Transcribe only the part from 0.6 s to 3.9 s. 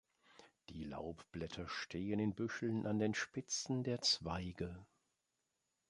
Die Laubblätter stehen in Büscheln an den Spitzen